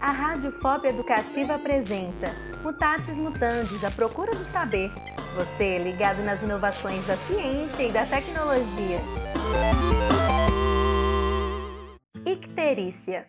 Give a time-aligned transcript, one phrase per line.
[0.00, 4.90] A Rádio Pop Educativa apresenta Mutatis Mutandis, a procura do saber.
[5.34, 9.00] Você ligado nas inovações da ciência e da tecnologia.
[12.24, 13.26] Icterícia.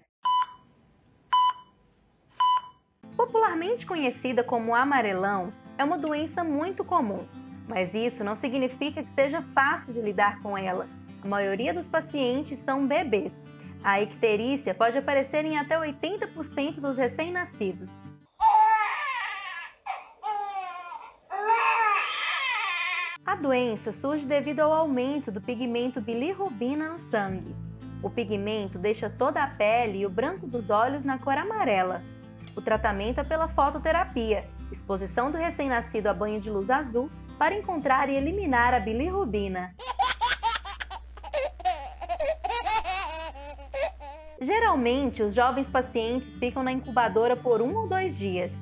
[3.15, 7.25] Popularmente conhecida como amarelão, é uma doença muito comum,
[7.67, 10.87] mas isso não significa que seja fácil de lidar com ela.
[11.23, 13.31] A maioria dos pacientes são bebês.
[13.81, 18.05] A icterícia pode aparecer em até 80% dos recém-nascidos.
[23.25, 27.55] A doença surge devido ao aumento do pigmento bilirrubina no sangue.
[28.03, 32.01] O pigmento deixa toda a pele e o branco dos olhos na cor amarela.
[32.53, 34.43] O tratamento é pela fototerapia,
[34.73, 39.73] exposição do recém-nascido a banho de luz azul para encontrar e eliminar a bilirrubina.
[44.43, 48.53] Geralmente, os jovens pacientes ficam na incubadora por um ou dois dias.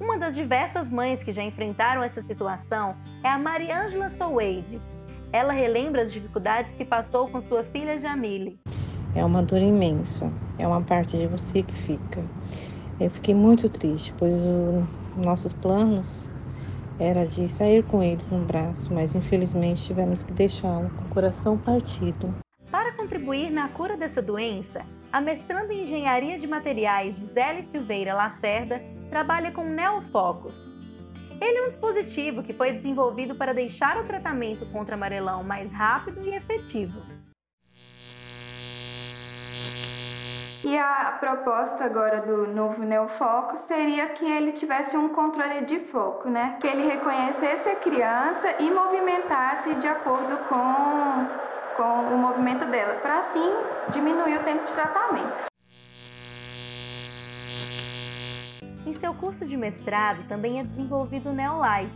[0.00, 4.80] Uma das diversas mães que já enfrentaram essa situação é a Mariângela Soueide.
[5.32, 8.58] Ela relembra as dificuldades que passou com sua filha Jamile.
[9.14, 12.20] É uma dor imensa, é uma parte de você que fica.
[12.98, 16.28] Eu fiquei muito triste, pois os nossos planos
[16.98, 21.56] era de sair com eles no braço, mas infelizmente tivemos que deixá-lo com o coração
[21.56, 22.34] partido.
[23.12, 29.52] Contribuir na cura dessa doença, a mestranda em Engenharia de Materiais Gisele Silveira Lacerda trabalha
[29.52, 30.54] com Neofocus.
[31.38, 36.24] Ele é um dispositivo que foi desenvolvido para deixar o tratamento contra amarelão mais rápido
[36.24, 37.02] e efetivo.
[40.64, 46.30] E a proposta agora do novo neofoco seria que ele tivesse um controle de foco,
[46.30, 46.56] né?
[46.58, 53.20] Que ele reconhecesse a criança e movimentasse de acordo com, com o movimento dela, para
[53.20, 53.52] assim
[53.90, 55.52] diminuir o tempo de tratamento.
[58.86, 61.92] Em seu curso de mestrado também é desenvolvido o Neolight,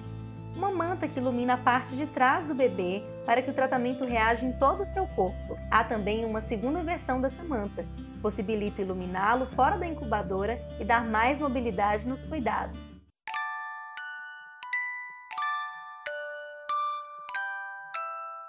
[0.56, 4.44] uma manta que ilumina a parte de trás do bebê para que o tratamento reaja
[4.44, 5.58] em todo o seu corpo.
[5.70, 7.84] Há também uma segunda versão dessa manta,
[8.22, 12.95] possibilita iluminá-lo fora da incubadora e dar mais mobilidade nos cuidados.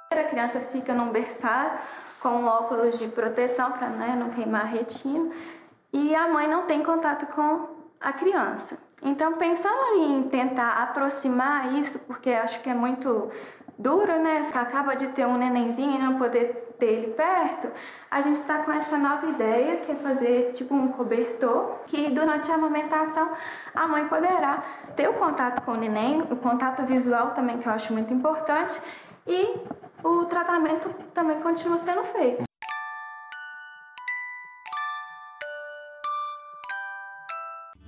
[0.10, 1.80] A criança fica num berçário
[2.20, 5.30] com óculos de proteção para né, não queimar a retina
[5.94, 7.68] e a mãe não tem contato com
[8.00, 8.78] a criança.
[9.04, 13.30] Então, pensando em tentar aproximar isso, porque acho que é muito
[13.78, 14.50] duro, né?
[14.54, 17.70] Acaba de ter um nenenzinho e não poder ter ele perto,
[18.10, 22.52] a gente está com essa nova ideia que é fazer tipo um cobertor que durante
[22.52, 23.32] a amamentação
[23.74, 24.64] a mãe poderá
[24.96, 28.80] ter o contato com o neném, o contato visual também que eu acho muito importante
[29.26, 29.56] e
[30.08, 32.44] o tratamento também continua sendo feito.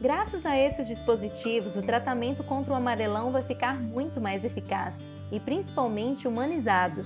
[0.02, 4.98] Graças a esses dispositivos, o tratamento contra o amarelão vai ficar muito mais eficaz
[5.32, 7.06] e principalmente humanizado.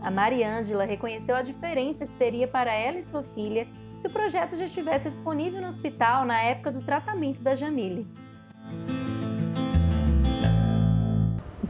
[0.00, 4.56] A Mariângela reconheceu a diferença que seria para ela e sua filha se o projeto
[4.56, 8.06] já estivesse disponível no hospital na época do tratamento da Jamile.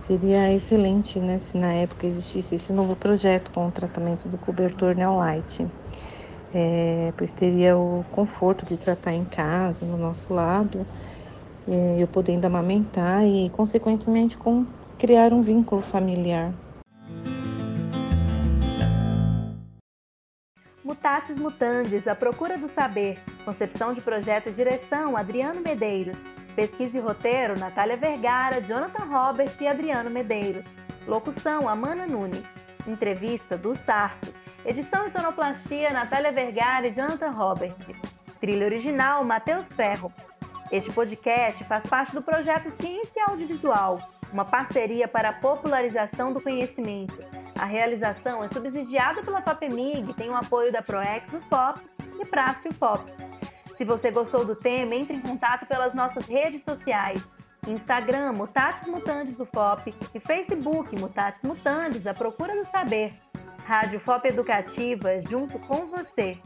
[0.01, 4.95] Seria excelente né, se na época existisse esse novo projeto com o tratamento do cobertor
[4.95, 5.69] Neolight
[6.55, 10.87] é, pois teria o conforto de tratar em casa, no nosso lado,
[11.69, 14.67] é, eu podendo amamentar e, consequentemente, com,
[14.99, 16.53] criar um vínculo familiar.
[20.83, 23.19] Mutatis Mutandis, a procura do saber.
[23.45, 26.21] Concepção de projeto e direção, Adriano Medeiros.
[26.55, 30.67] Pesquisa e roteiro, Natália Vergara, Jonathan Robert e Adriano Medeiros.
[31.07, 32.47] Locução, Amanda Nunes.
[32.87, 34.33] Entrevista, do Sarto.
[34.65, 37.75] Edição e sonoplastia, Natália Vergara e Jonathan Robert.
[38.41, 40.13] Trilha original, Matheus Ferro.
[40.71, 43.99] Este podcast faz parte do projeto Ciência Audiovisual,
[44.33, 47.19] uma parceria para a popularização do conhecimento.
[47.59, 51.81] A realização é subsidiada pela FAPEMIG, tem o apoio da ProEx do FOP
[52.21, 53.30] e Prácio FOP.
[53.81, 57.27] Se você gostou do tema, entre em contato pelas nossas redes sociais.
[57.67, 58.87] Instagram, Mutatis
[59.39, 63.15] do FOP e Facebook, Mutatis Mutandis, a procura do saber.
[63.65, 66.37] Rádio FOP Educativa junto com você.